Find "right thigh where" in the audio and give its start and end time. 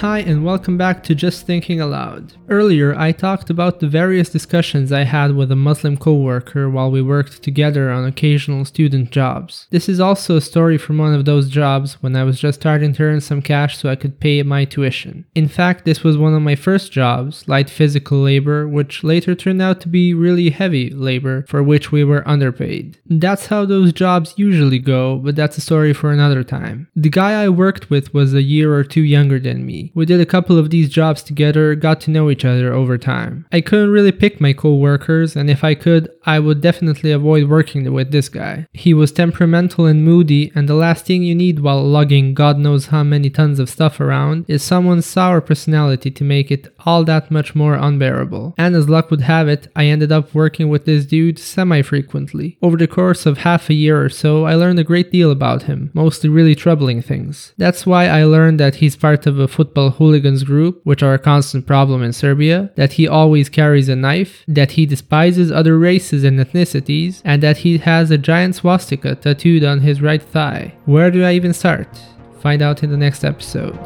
70.00-71.10